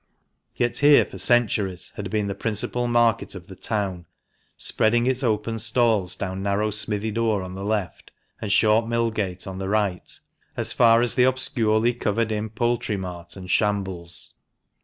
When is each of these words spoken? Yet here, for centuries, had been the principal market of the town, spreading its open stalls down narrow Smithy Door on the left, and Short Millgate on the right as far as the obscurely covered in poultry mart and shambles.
Yet 0.55 0.79
here, 0.79 1.05
for 1.05 1.19
centuries, 1.19 1.91
had 1.95 2.09
been 2.09 2.25
the 2.25 2.33
principal 2.33 2.87
market 2.87 3.35
of 3.35 3.45
the 3.45 3.55
town, 3.55 4.07
spreading 4.57 5.05
its 5.05 5.21
open 5.21 5.59
stalls 5.59 6.15
down 6.15 6.41
narrow 6.41 6.71
Smithy 6.71 7.11
Door 7.11 7.43
on 7.43 7.53
the 7.53 7.63
left, 7.63 8.09
and 8.41 8.51
Short 8.51 8.85
Millgate 8.87 9.45
on 9.45 9.59
the 9.59 9.69
right 9.69 10.19
as 10.57 10.73
far 10.73 11.03
as 11.03 11.13
the 11.13 11.25
obscurely 11.25 11.93
covered 11.93 12.31
in 12.31 12.49
poultry 12.49 12.97
mart 12.97 13.35
and 13.35 13.47
shambles. 13.47 14.33